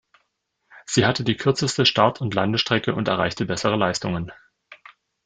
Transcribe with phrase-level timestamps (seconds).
[0.87, 4.31] Sie hatte die kürzeste Start- und Landestrecke und erreichte bessere Leistungen.